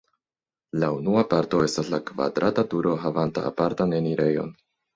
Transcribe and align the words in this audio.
La 0.83 0.87
unua 0.99 1.23
parto 1.33 1.59
estas 1.67 1.93
la 1.95 2.01
kvadrata 2.09 2.65
turo 2.73 2.97
havanta 3.07 3.47
apartan 3.53 3.97
enirejon. 4.03 4.53